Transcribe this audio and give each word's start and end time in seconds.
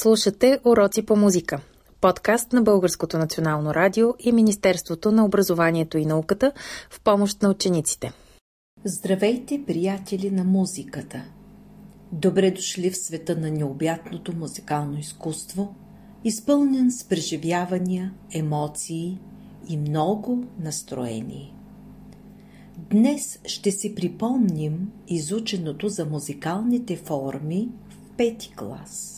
Слушате 0.00 0.58
Уроци 0.64 1.02
по 1.02 1.16
музика. 1.16 1.60
Подкаст 2.00 2.52
на 2.52 2.62
Българското 2.62 3.18
национално 3.18 3.74
радио 3.74 4.14
и 4.18 4.32
Министерството 4.32 5.12
на 5.12 5.24
образованието 5.24 5.98
и 5.98 6.06
науката 6.06 6.52
в 6.90 7.00
помощ 7.00 7.42
на 7.42 7.50
учениците. 7.50 8.12
Здравейте, 8.84 9.62
приятели 9.66 10.30
на 10.30 10.44
музиката! 10.44 11.24
Добре 12.12 12.50
дошли 12.50 12.90
в 12.90 12.96
света 12.96 13.36
на 13.36 13.50
необятното 13.50 14.36
музикално 14.36 14.98
изкуство, 14.98 15.74
изпълнен 16.24 16.90
с 16.90 17.04
преживявания, 17.04 18.14
емоции 18.32 19.18
и 19.68 19.76
много 19.76 20.44
настроение. 20.60 21.54
Днес 22.76 23.38
ще 23.44 23.70
си 23.70 23.94
припомним 23.94 24.92
изученото 25.08 25.88
за 25.88 26.04
музикалните 26.04 26.96
форми 26.96 27.68
в 27.88 28.16
пети 28.16 28.52
клас 28.56 29.14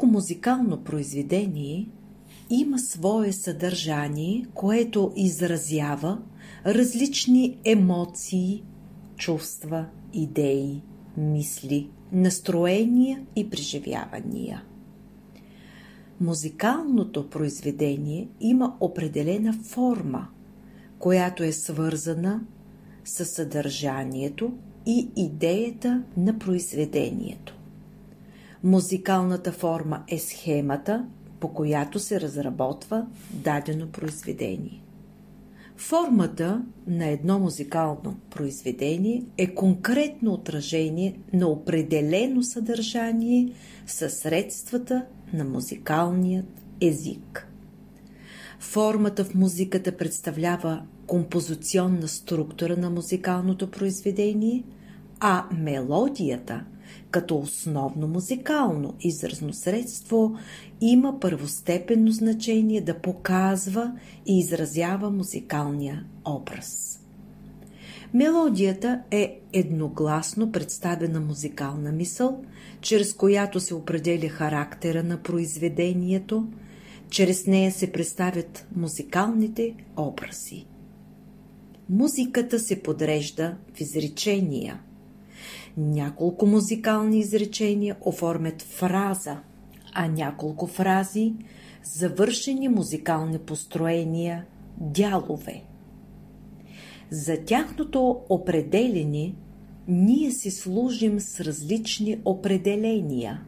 Всяко 0.00 0.12
музикално 0.12 0.84
произведение 0.84 1.88
има 2.50 2.78
свое 2.78 3.32
съдържание, 3.32 4.46
което 4.54 5.12
изразява 5.16 6.18
различни 6.66 7.58
емоции, 7.64 8.62
чувства, 9.16 9.86
идеи, 10.12 10.82
мисли, 11.16 11.88
настроения 12.12 13.22
и 13.36 13.50
преживявания. 13.50 14.62
Музикалното 16.20 17.30
произведение 17.30 18.28
има 18.40 18.76
определена 18.80 19.52
форма, 19.52 20.28
която 20.98 21.42
е 21.42 21.52
свързана 21.52 22.40
с 23.04 23.24
съдържанието 23.24 24.52
и 24.86 25.08
идеята 25.16 26.02
на 26.16 26.38
произведението. 26.38 27.59
Музикалната 28.64 29.52
форма 29.52 30.02
е 30.08 30.18
схемата, 30.18 31.06
по 31.40 31.48
която 31.48 31.98
се 31.98 32.20
разработва 32.20 33.06
дадено 33.32 33.88
произведение. 33.88 34.82
Формата 35.76 36.62
на 36.86 37.06
едно 37.06 37.38
музикално 37.38 38.16
произведение 38.30 39.24
е 39.38 39.54
конкретно 39.54 40.32
отражение 40.32 41.18
на 41.32 41.48
определено 41.48 42.42
съдържание 42.42 43.52
със 43.86 44.14
средствата 44.14 45.06
на 45.32 45.44
музикалният 45.44 46.62
език. 46.80 47.48
Формата 48.58 49.24
в 49.24 49.34
музиката 49.34 49.96
представлява 49.96 50.82
композиционна 51.06 52.08
структура 52.08 52.76
на 52.76 52.90
музикалното 52.90 53.70
произведение, 53.70 54.64
а 55.20 55.44
мелодията– 55.52 56.64
като 57.10 57.38
основно 57.38 58.08
музикално 58.08 58.94
изразно 59.00 59.52
средство 59.52 60.36
има 60.80 61.20
първостепенно 61.20 62.12
значение 62.12 62.80
да 62.80 62.98
показва 62.98 63.92
и 64.26 64.38
изразява 64.38 65.10
музикалния 65.10 66.04
образ. 66.28 67.00
Мелодията 68.14 69.02
е 69.10 69.40
едногласно 69.52 70.52
представена 70.52 71.20
музикална 71.20 71.92
мисъл, 71.92 72.44
чрез 72.80 73.14
която 73.14 73.60
се 73.60 73.74
определя 73.74 74.28
характера 74.28 75.02
на 75.02 75.22
произведението, 75.22 76.48
чрез 77.10 77.46
нея 77.46 77.72
се 77.72 77.92
представят 77.92 78.66
музикалните 78.76 79.74
образи. 79.96 80.66
Музиката 81.88 82.58
се 82.58 82.82
подрежда 82.82 83.56
в 83.74 83.80
изречения– 83.80 84.80
няколко 85.76 86.46
музикални 86.46 87.18
изречения 87.18 87.96
оформят 88.00 88.62
фраза, 88.62 89.38
а 89.92 90.08
няколко 90.08 90.66
фрази– 90.66 91.34
завършени 91.82 92.68
музикални 92.68 93.38
построения, 93.38 94.46
дялове. 94.80 95.62
За 97.10 97.44
тяхното 97.44 98.20
определение 98.28 99.34
ние 99.88 100.30
си 100.30 100.50
служим 100.50 101.20
с 101.20 101.40
различни 101.40 102.20
определения, 102.24 103.42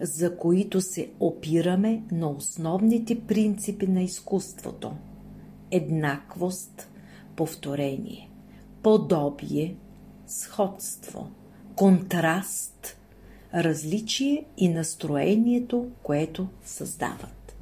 за 0.00 0.36
които 0.36 0.80
се 0.80 1.10
опираме 1.20 2.02
на 2.12 2.30
основните 2.30 3.20
принципи 3.20 3.86
на 3.86 4.02
изкуството– 4.02 4.92
еднаквост, 5.70 6.90
повторение, 7.36 8.30
подобие, 8.82 9.76
сходство, 10.26 11.30
контраст, 11.76 12.96
различие 13.54 14.44
и 14.56 14.68
настроението, 14.68 15.90
което 16.02 16.48
създават. 16.64 17.54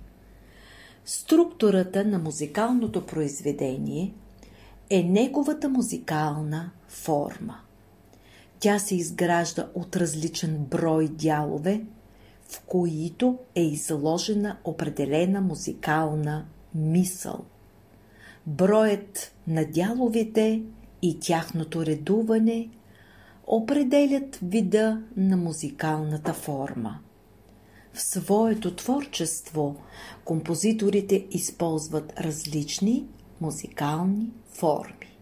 Структурата 1.04 2.04
на 2.04 2.18
музикалното 2.18 3.06
произведение 3.06 4.14
е 4.90 5.02
неговата 5.02 5.68
музикална 5.68 6.70
форма. 6.88 7.60
Тя 8.58 8.78
се 8.78 8.96
изгражда 8.96 9.68
от 9.74 9.96
различен 9.96 10.56
брой 10.70 11.08
дялове, 11.08 11.82
в 12.48 12.60
които 12.60 13.38
е 13.54 13.62
изложена 13.62 14.56
определена 14.64 15.40
музикална 15.40 16.44
мисъл. 16.74 17.44
Броят 18.46 19.32
на 19.46 19.64
дяловете 19.64 20.62
и 21.02 21.20
тяхното 21.20 21.86
редуване 21.86 22.68
определят 23.46 24.38
вида 24.42 25.02
на 25.16 25.36
музикалната 25.36 26.32
форма. 26.32 26.98
В 27.92 28.02
своето 28.02 28.74
творчество 28.74 29.76
композиторите 30.24 31.26
използват 31.30 32.20
различни 32.20 33.06
музикални 33.40 34.30
форми. 34.52 35.16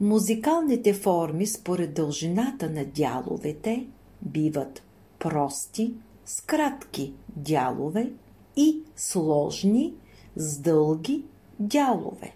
Музикалните 0.00 0.94
форми 0.94 1.46
според 1.46 1.94
дължината 1.94 2.70
на 2.70 2.84
дяловете 2.84 3.86
биват 4.22 4.82
прости 5.18 5.94
с 6.26 6.40
кратки 6.40 7.12
дялове 7.36 8.12
и 8.56 8.80
сложни 8.96 9.94
с 10.36 10.58
дълги 10.58 11.24
дялове. 11.60 12.35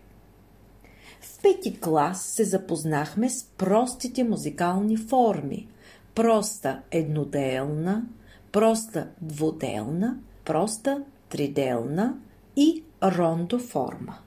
Пети 1.43 1.81
клас 1.81 2.23
се 2.23 2.45
запознахме 2.45 3.31
с 3.31 3.45
простите 3.59 4.25
музикални 4.25 4.97
форми. 4.97 5.69
Проста 6.15 6.83
едноделна, 6.91 8.07
проста 8.53 9.09
двуделна, 9.21 10.19
проста 10.45 11.05
триделна 11.29 12.15
и 12.57 12.83
рондо 13.03 13.59
форма. 13.59 14.19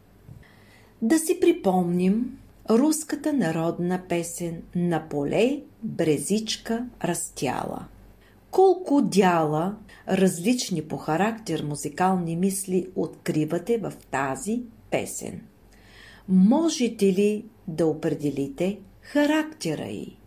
Да 1.02 1.20
си 1.20 1.40
припомним 1.40 2.40
руската 2.70 3.34
народна 3.34 4.02
песен 4.10 4.62
на 4.76 5.10
поле 5.10 5.62
Брезичка 5.84 6.86
растяла. 7.04 7.86
Колко 8.52 9.02
дяла, 9.02 9.76
различни 10.08 10.82
по 10.82 10.98
характер 10.98 11.64
музикални 11.64 12.36
мисли 12.36 12.88
откривате 12.96 13.78
в 13.78 13.94
тази 14.12 14.62
песен? 14.92 15.42
Можете 16.28 17.06
ли 17.06 17.46
да 17.68 17.86
определите 17.88 18.80
характера 19.02 19.86
й? 19.86 20.18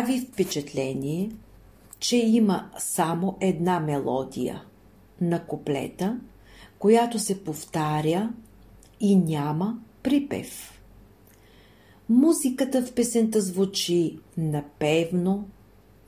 Прави 0.00 0.20
впечатление, 0.20 1.30
че 1.98 2.16
има 2.16 2.70
само 2.78 3.36
една 3.40 3.80
мелодия 3.80 4.64
на 5.20 5.44
куплета, 5.44 6.20
която 6.78 7.18
се 7.18 7.44
повтаря 7.44 8.32
и 9.00 9.16
няма 9.16 9.78
припев. 10.02 10.80
Музиката 12.08 12.82
в 12.82 12.92
песента 12.92 13.40
звучи 13.40 14.18
напевно, 14.36 15.48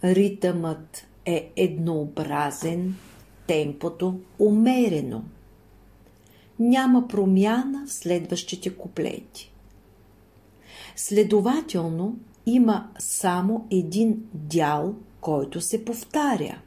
ритъмът 0.05 1.07
е 1.27 1.53
еднообразен, 1.57 2.95
темпото 3.47 4.21
умерено. 4.39 5.23
Няма 6.59 7.09
промяна 7.09 7.87
в 7.87 7.93
следващите 7.93 8.75
куплети. 8.75 9.53
Следователно, 10.97 12.17
има 12.47 12.89
само 12.99 13.67
един 13.71 14.23
дял, 14.35 14.95
който 15.21 15.61
се 15.61 15.85
повтаря. 15.85 16.59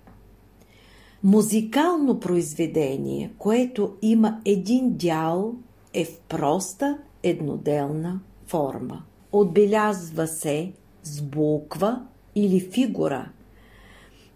Музикално 1.23 2.19
произведение, 2.19 3.33
което 3.37 3.93
има 4.01 4.41
един 4.45 4.97
дял, 4.97 5.55
е 5.93 6.05
в 6.05 6.19
проста 6.19 6.97
едноделна 7.23 8.19
форма. 8.47 9.03
Отбелязва 9.31 10.27
се 10.27 10.71
с 11.03 11.21
буква 11.21 12.01
или 12.35 12.59
фигура. 12.59 13.29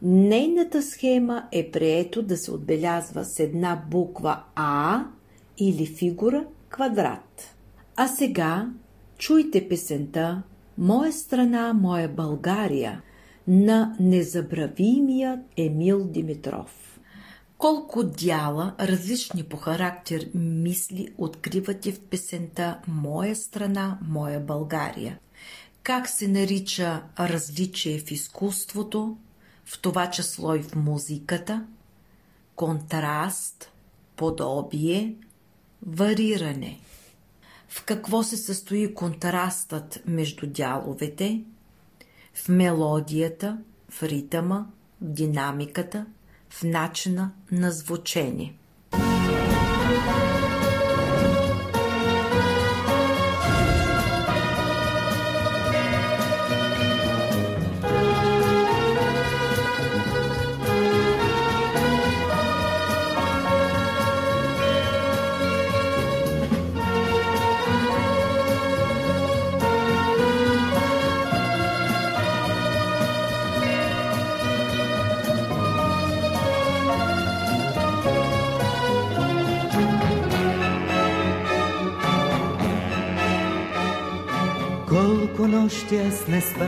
Нейната 0.01 0.81
схема 0.81 1.47
е 1.51 1.71
прието 1.71 2.23
да 2.23 2.37
се 2.37 2.51
отбелязва 2.51 3.25
с 3.25 3.39
една 3.39 3.83
буква 3.91 4.43
А 4.55 5.03
или 5.57 5.85
фигура 5.85 6.45
квадрат. 6.69 7.55
А 7.95 8.07
сега 8.07 8.69
чуйте 9.17 9.69
песента 9.69 10.43
Моя 10.81 11.13
страна, 11.13 11.73
моя 11.73 12.09
България 12.09 13.01
на 13.47 13.95
незабравимия 13.99 15.41
Емил 15.57 16.05
Димитров. 16.05 16.99
Колко 17.57 18.03
дяла, 18.03 18.75
различни 18.79 19.43
по 19.43 19.57
характер 19.57 20.29
мисли 20.35 21.13
откривате 21.17 21.91
в 21.91 21.99
песента 21.99 22.79
Моя 22.87 23.35
страна, 23.35 23.99
моя 24.01 24.39
България? 24.39 25.19
Как 25.83 26.09
се 26.09 26.27
нарича 26.27 27.03
различие 27.19 27.99
в 27.99 28.11
изкуството, 28.11 29.17
в 29.65 29.81
това 29.81 30.09
число 30.09 30.55
и 30.55 30.61
в 30.61 30.75
музиката? 30.75 31.65
Контраст, 32.55 33.71
подобие, 34.15 35.15
вариране– 35.85 36.79
в 37.69 37.83
какво 37.85 38.23
се 38.23 38.37
състои 38.37 38.93
контрастът 38.93 40.01
между 40.05 40.47
дяловете, 40.47 41.43
в 42.33 42.49
мелодията, 42.49 43.57
в 43.89 44.03
ритъма, 44.03 44.67
в 45.01 45.05
динамиката, 45.05 46.05
в 46.49 46.63
начина 46.63 47.31
на 47.51 47.71
звучение. 47.71 48.58
Нощи 85.69 85.95
аз 85.95 86.27
не 86.27 86.41
спа, 86.41 86.67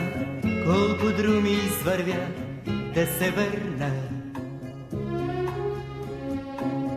колко 0.66 1.18
друми 1.18 1.50
извървя 1.50 2.28
да 2.94 3.06
се 3.06 3.32
върна. 3.32 3.92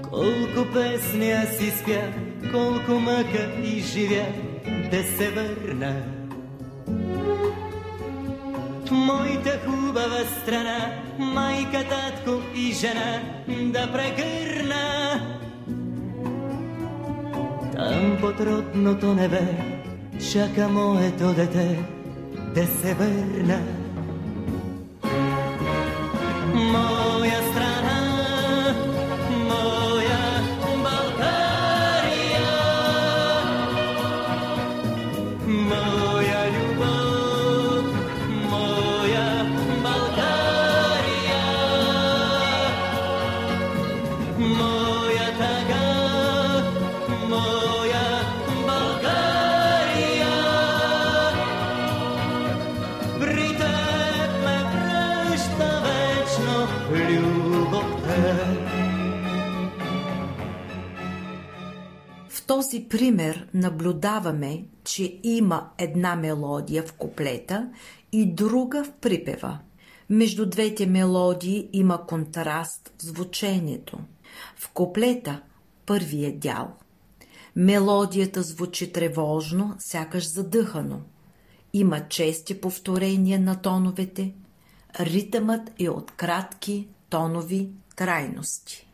Колко 0.02 0.72
песни 0.72 1.32
аз 1.32 1.60
изпя, 1.60 2.00
колко 2.52 3.00
мъка 3.00 3.50
изживя 3.62 4.26
да 4.90 5.02
се 5.02 5.30
върна. 5.30 6.02
Моята 8.90 9.60
хубава 9.66 10.24
страна, 10.42 11.02
майка, 11.18 11.84
татко 11.88 12.42
и 12.54 12.72
жена 12.72 13.20
да 13.48 13.92
прегърна. 13.92 15.20
Там 17.76 18.16
под 18.20 18.40
родното 18.40 19.14
небе 19.14 19.40
чака 20.32 20.68
моето 20.68 21.34
дете 21.34 21.93
да 22.54 22.66
се 22.66 22.94
върна. 22.94 23.60
Този 62.64 62.88
пример 62.88 63.48
наблюдаваме, 63.54 64.64
че 64.84 65.20
има 65.22 65.70
една 65.78 66.16
мелодия 66.16 66.82
в 66.82 66.92
куплета 66.92 67.70
и 68.12 68.34
друга 68.34 68.84
в 68.84 68.92
припева. 68.92 69.58
Между 70.10 70.46
двете 70.46 70.86
мелодии 70.86 71.68
има 71.72 72.06
контраст 72.06 72.92
в 72.98 73.02
звучението. 73.02 73.98
В 74.56 74.68
куплета 74.68 75.42
първия 75.86 76.38
дял. 76.38 76.72
Мелодията 77.56 78.42
звучи 78.42 78.92
тревожно, 78.92 79.74
сякаш 79.78 80.30
задъхано. 80.30 81.00
Има 81.72 82.08
чести 82.08 82.60
повторения 82.60 83.40
на 83.40 83.62
тоновете. 83.62 84.34
Ритъмът 85.00 85.72
е 85.78 85.88
от 85.88 86.10
кратки 86.10 86.88
тонови 87.10 87.68
трайности. 87.96 88.88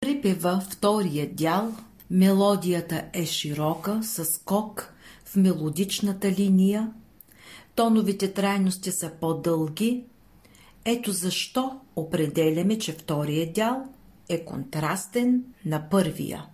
Припева 0.00 0.62
втория 0.70 1.34
дял, 1.34 1.72
мелодията 2.10 3.04
е 3.12 3.26
широка, 3.26 4.00
с 4.02 4.24
скок 4.24 4.94
в 5.24 5.36
мелодичната 5.36 6.30
линия, 6.30 6.92
тоновите 7.74 8.32
трайности 8.32 8.92
са 8.92 9.10
по-дълги. 9.20 10.04
Ето 10.84 11.12
защо 11.12 11.80
определяме, 11.96 12.78
че 12.78 12.92
втория 12.92 13.52
дял 13.52 13.84
е 14.28 14.44
контрастен 14.44 15.44
на 15.64 15.88
първия. 15.88 16.46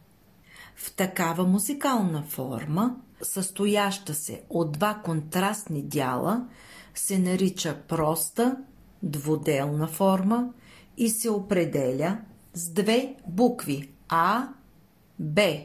В 0.76 0.94
такава 0.94 1.44
музикална 1.44 2.22
форма, 2.22 2.96
състояща 3.22 4.14
се 4.14 4.42
от 4.50 4.72
два 4.72 5.00
контрастни 5.04 5.82
дяла, 5.82 6.46
се 6.94 7.18
нарича 7.18 7.76
проста 7.88 8.56
двуделна 9.02 9.86
форма 9.86 10.48
и 10.96 11.08
се 11.08 11.30
определя 11.30 12.18
с 12.54 12.70
две 12.70 13.16
букви 13.28 13.90
А, 14.08 14.48
Б 15.18 15.58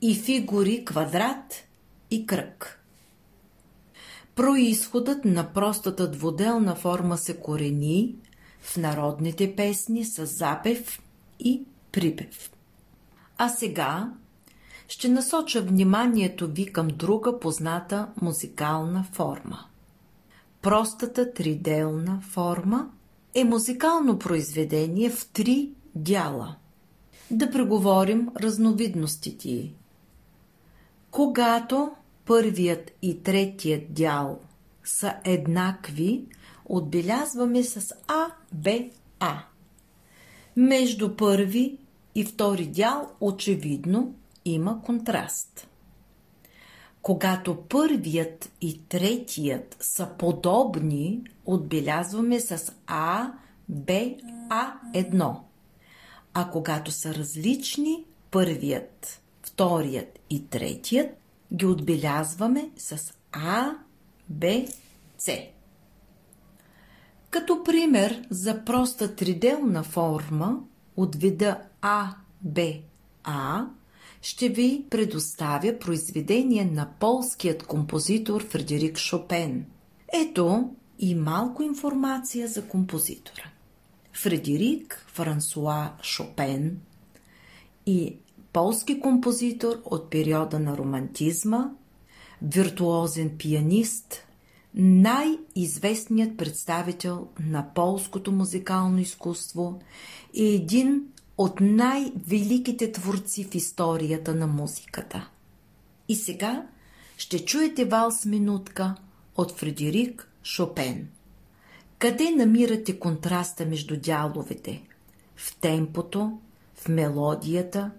и 0.00 0.14
фигури 0.14 0.84
квадрат 0.84 1.54
и 2.10 2.26
кръг. 2.26 2.84
Происходът 4.34 5.24
на 5.24 5.52
простата 5.52 6.10
двуделна 6.10 6.74
форма 6.74 7.18
се 7.18 7.36
корени 7.36 8.16
в 8.60 8.76
народните 8.76 9.56
песни 9.56 10.04
с 10.04 10.26
запев 10.26 11.02
и 11.40 11.62
припев. 11.92 12.50
А 13.38 13.48
сега 13.48 14.12
ще 14.88 15.08
насоча 15.08 15.62
вниманието 15.62 16.48
ви 16.48 16.72
към 16.72 16.88
друга 16.88 17.40
позната 17.40 18.08
музикална 18.22 19.04
форма. 19.12 19.58
Простата 20.62 21.32
триделна 21.32 22.20
форма 22.20 22.90
е 23.34 23.44
музикално 23.44 24.18
произведение 24.18 25.10
в 25.10 25.28
три 25.32 25.70
дяла. 25.94 26.56
Да 27.32 27.50
преговорим 27.50 28.28
разновидностите 28.36 29.48
й. 29.48 29.72
Когато 31.10 31.92
първият 32.24 32.90
и 33.02 33.22
третият 33.22 33.92
дял 33.92 34.40
са 34.84 35.14
еднакви, 35.24 36.24
отбелязваме 36.64 37.62
с 37.62 37.94
А, 38.08 38.26
Б, 38.52 38.70
А. 39.20 39.44
Между 40.56 41.16
първи 41.16 41.78
и 42.14 42.24
втори 42.24 42.66
дял 42.66 43.10
очевидно 43.20 44.14
има 44.44 44.82
контраст. 44.82 45.68
Когато 47.02 47.56
първият 47.56 48.52
и 48.60 48.80
третият 48.88 49.76
са 49.80 50.08
подобни, 50.18 51.22
отбелязваме 51.46 52.40
с 52.40 52.72
А, 52.86 53.32
Б, 53.68 53.92
А1. 54.50 55.36
А 56.34 56.50
когато 56.50 56.90
са 56.90 57.14
различни, 57.14 58.04
първият, 58.30 59.22
вторият 59.42 60.18
и 60.30 60.46
третият, 60.46 61.10
ги 61.54 61.66
отбелязваме 61.66 62.70
с 62.76 63.12
А, 63.32 63.70
Б, 64.28 64.64
С. 65.18 65.32
Като 67.30 67.64
пример 67.64 68.26
за 68.30 68.64
проста 68.64 69.16
триделна 69.16 69.82
форма 69.82 70.58
от 70.96 71.16
вида 71.16 71.58
А, 71.80 72.14
Б, 72.40 72.72
А, 73.24 73.66
ще 74.22 74.48
ви 74.48 74.84
предоставя 74.90 75.78
произведение 75.78 76.64
на 76.64 76.88
полският 77.00 77.62
композитор 77.66 78.44
Фредерик 78.44 78.98
Шопен. 78.98 79.66
Ето 80.12 80.70
и 80.98 81.14
малко 81.14 81.62
информация 81.62 82.48
за 82.48 82.68
композитора. 82.68 83.51
Фредерик 84.22 85.04
Франсуа 85.08 85.92
Шопен 86.02 86.78
и 87.86 88.16
полски 88.52 89.00
композитор 89.00 89.82
от 89.84 90.10
периода 90.10 90.58
на 90.58 90.76
романтизма, 90.76 91.70
виртуозен 92.42 93.36
пианист, 93.38 94.26
най-известният 94.74 96.36
представител 96.36 97.28
на 97.40 97.74
полското 97.74 98.32
музикално 98.32 98.98
изкуство 98.98 99.80
и 100.34 100.54
един 100.54 101.02
от 101.38 101.60
най-великите 101.60 102.92
творци 102.92 103.44
в 103.44 103.54
историята 103.54 104.34
на 104.34 104.46
музиката. 104.46 105.30
И 106.08 106.14
сега 106.14 106.66
ще 107.16 107.44
чуете 107.44 107.84
валс 107.84 108.24
минутка 108.24 108.94
от 109.36 109.52
Фредерик 109.52 110.28
Шопен. 110.44 111.08
Къде 112.02 112.30
намирате 112.30 112.98
контраста 112.98 113.66
между 113.66 114.00
дяловете? 114.00 114.82
В 115.36 115.56
темпото, 115.60 116.38
в 116.74 116.88
мелодията, 116.88 117.90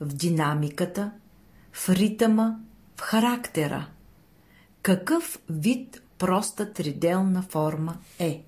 в 0.00 0.06
динамиката, 0.14 1.12
в 1.72 1.88
ритъма, 1.88 2.56
в 2.96 3.00
характера. 3.00 3.88
Какъв 4.82 5.38
вид 5.50 6.02
проста 6.18 6.72
триделна 6.72 7.42
форма 7.42 7.98
е? 8.18 8.44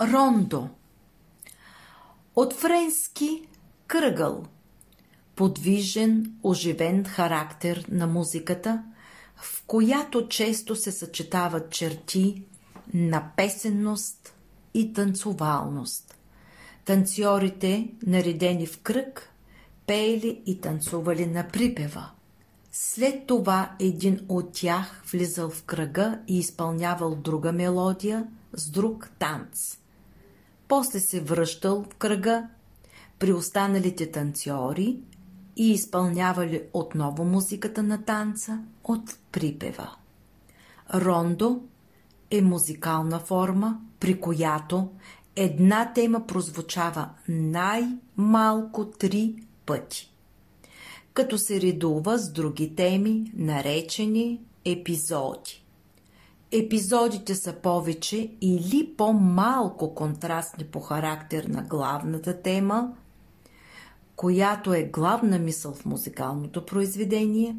Рондо 0.00 0.68
От 2.36 2.52
френски 2.52 3.48
кръгъл 3.86 4.44
Подвижен, 5.36 6.32
оживен 6.42 7.04
характер 7.04 7.84
на 7.88 8.06
музиката, 8.06 8.84
в 9.36 9.64
която 9.66 10.28
често 10.28 10.76
се 10.76 10.92
съчетават 10.92 11.70
черти 11.70 12.42
на 12.94 13.30
песенност 13.36 14.34
и 14.74 14.92
танцовалност. 14.92 16.14
Танцорите, 16.84 17.88
наредени 18.06 18.66
в 18.66 18.80
кръг, 18.80 19.30
пеели 19.86 20.42
и 20.46 20.60
танцували 20.60 21.26
на 21.26 21.48
припева. 21.48 22.10
След 22.72 23.26
това 23.26 23.76
един 23.80 24.20
от 24.28 24.52
тях 24.52 25.02
влизал 25.12 25.50
в 25.50 25.62
кръга 25.62 26.18
и 26.28 26.38
изпълнявал 26.38 27.14
друга 27.14 27.52
мелодия 27.52 28.26
с 28.52 28.70
друг 28.70 29.10
танц. 29.18 29.78
После 30.68 31.00
се 31.00 31.20
връщал 31.20 31.82
в 31.82 31.94
кръга 31.94 32.48
при 33.18 33.32
останалите 33.32 34.10
танцори 34.10 34.98
и 35.56 35.72
изпълнявали 35.72 36.62
отново 36.72 37.24
музиката 37.24 37.82
на 37.82 38.04
танца 38.04 38.62
от 38.84 39.16
припева. 39.32 39.90
Рондо 40.94 41.60
е 42.30 42.42
музикална 42.42 43.18
форма, 43.18 43.80
при 44.00 44.20
която 44.20 44.88
една 45.36 45.92
тема 45.92 46.26
прозвучава 46.26 47.10
най-малко 47.28 48.90
три 48.90 49.34
пъти, 49.66 50.12
като 51.14 51.38
се 51.38 51.60
редува 51.60 52.18
с 52.18 52.32
други 52.32 52.74
теми, 52.74 53.32
наречени 53.34 54.40
епизоди. 54.64 55.64
Епизодите 56.52 57.34
са 57.34 57.52
повече 57.52 58.30
или 58.40 58.94
по-малко 58.96 59.94
контрастни 59.94 60.64
по 60.64 60.80
характер 60.80 61.44
на 61.44 61.62
главната 61.62 62.42
тема, 62.42 62.92
която 64.16 64.74
е 64.74 64.82
главна 64.82 65.38
мисъл 65.38 65.74
в 65.74 65.84
музикалното 65.84 66.66
произведение, 66.66 67.56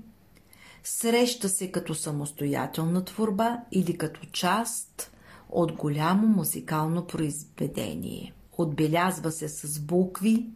среща 0.83 1.49
се 1.49 1.71
като 1.71 1.95
самостоятелна 1.95 3.05
творба 3.05 3.57
или 3.71 3.97
като 3.97 4.25
част 4.31 5.11
от 5.49 5.71
голямо 5.71 6.27
музикално 6.27 7.07
произведение. 7.07 8.33
Отбелязва 8.57 9.31
се 9.31 9.49
с 9.49 9.79
букви 9.79 10.47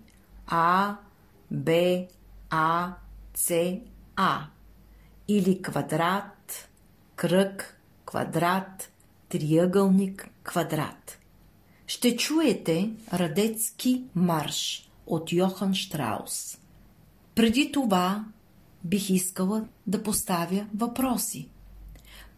А, 0.48 0.98
Б, 1.52 1.72
А, 2.50 2.93
С, 3.36 3.78
А 4.15 4.46
или 5.28 5.62
квадрат, 5.62 6.69
кръг, 7.15 7.73
квадрат, 8.13 8.91
триъгълник, 9.30 10.30
квадрат. 10.43 11.19
Ще 11.88 12.17
чуете 12.17 12.91
Радецки 13.13 14.04
марш 14.15 14.89
от 15.08 15.32
Йохан 15.32 15.73
Штраус. 15.73 16.58
Преди 17.36 17.71
това 17.71 18.26
бих 18.84 19.10
искала 19.10 19.65
да 19.88 20.04
поставя 20.04 20.67
въпроси. 20.78 21.49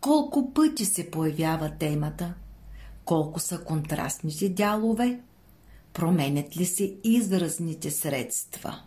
Колко 0.01 0.53
пъти 0.53 0.85
се 0.85 1.11
появява 1.11 1.71
темата? 1.79 2.33
Колко 3.05 3.39
са 3.39 3.63
контрастните 3.63 4.49
дялове? 4.49 5.19
Променят 5.93 6.57
ли 6.57 6.65
се 6.65 6.95
изразните 7.03 7.91
средства? 7.91 8.79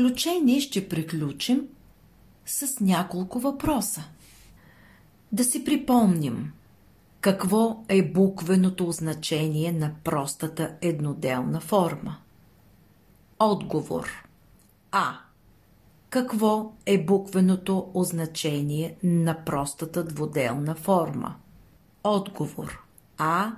Заключение 0.00 0.60
ще 0.60 0.88
приключим 0.88 1.68
с 2.46 2.80
няколко 2.80 3.40
въпроса. 3.40 4.04
Да 5.32 5.44
си 5.44 5.64
припомним 5.64 6.52
какво 7.20 7.84
е 7.88 8.02
буквеното 8.02 8.92
значение 8.92 9.72
на 9.72 9.92
простата 10.04 10.76
едноделна 10.80 11.60
форма. 11.60 12.16
Отговор 13.38 14.28
А. 14.92 15.18
Какво 16.10 16.72
е 16.86 17.04
буквеното 17.04 17.90
означение 17.94 18.96
на 19.02 19.44
простата 19.44 20.04
двуделна 20.04 20.74
форма? 20.74 21.34
Отговор 22.04 22.82
А. 23.18 23.52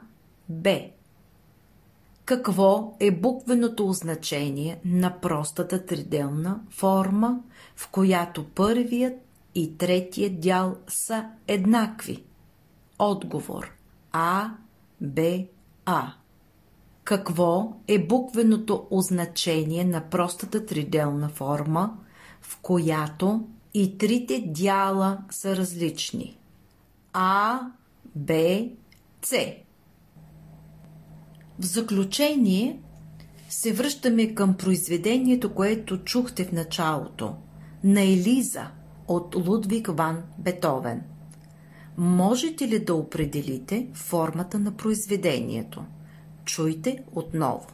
Б. 0.49 0.81
какво 2.33 2.97
е 3.01 3.11
буквеното 3.11 3.89
означение 3.89 4.81
на 4.85 5.21
простата 5.21 5.87
триделна 5.87 6.61
форма, 6.71 7.41
в 7.77 7.89
която 7.89 8.45
първият 8.45 9.15
и 9.55 9.77
третият 9.79 10.41
дял 10.41 10.77
са 10.89 11.25
еднакви? 11.49 12.25
Отговор 12.99 13.73
А, 14.13 14.51
Б, 15.01 15.45
А. 15.87 16.13
Какво 17.05 17.73
е 17.89 18.07
буквеното 18.07 18.87
означение 18.91 19.85
на 19.85 20.11
простата 20.11 20.67
триделна 20.67 21.29
форма, 21.29 21.99
в 22.43 22.59
която 22.63 23.49
и 23.75 23.99
трите 23.99 24.45
дяла 24.47 25.19
са 25.31 25.57
различни? 25.57 26.39
А, 27.13 27.61
Б, 28.15 28.35
С. 29.23 29.62
В 31.63 31.65
заключение 31.65 32.81
се 33.49 33.73
връщаме 33.73 34.35
към 34.35 34.55
произведението, 34.55 35.55
което 35.55 35.99
чухте 35.99 36.45
в 36.45 36.53
началото 36.53 37.35
на 37.85 38.03
Елиза 38.03 38.67
от 39.09 39.35
Лудвиг 39.47 39.87
Ван 39.87 40.23
Бетовен. 40.39 41.03
Можете 41.99 42.69
ли 42.69 42.85
да 42.85 42.95
определите 42.95 43.87
формата 43.95 44.59
на 44.59 44.77
произведението? 44.77 45.85
Чуйте 46.45 47.03
отново. 47.13 47.67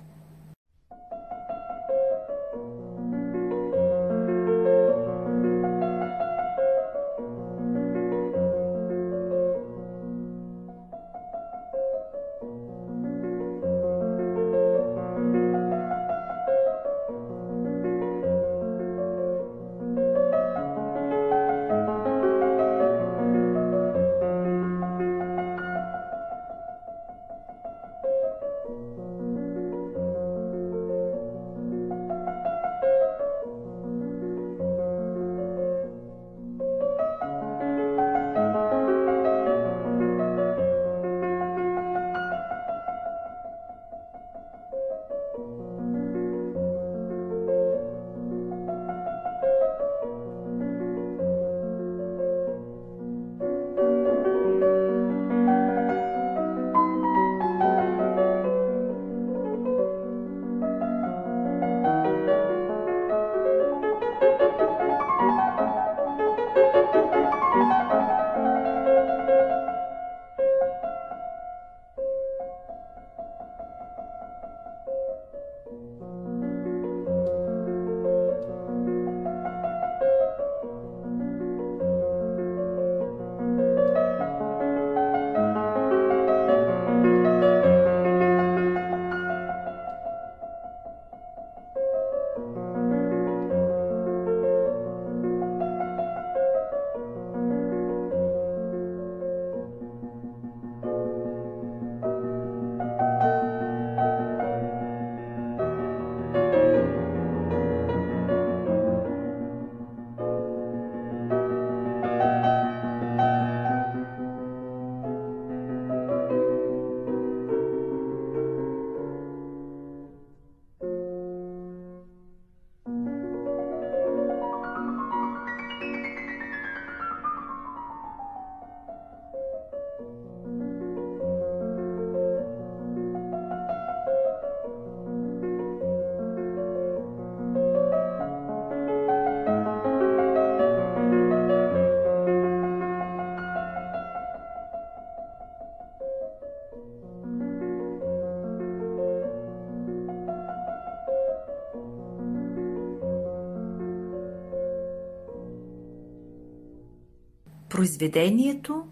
Произведението 157.89 158.87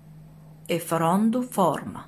е 0.69 0.79
в 0.79 0.93
рондо 0.93 1.43
форма. 1.43 2.05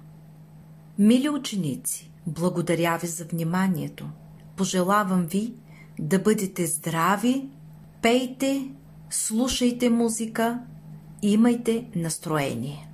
Мили 0.99 1.29
ученици, 1.29 2.11
благодаря 2.27 2.99
ви 3.03 3.07
за 3.07 3.25
вниманието. 3.25 4.11
Пожелавам 4.57 5.27
ви 5.27 5.55
да 5.99 6.19
бъдете 6.19 6.67
здрави, 6.67 7.49
пейте, 8.03 8.71
слушайте 9.11 9.91
музика, 9.91 10.61
имайте 11.23 11.87
настроение. 11.97 12.88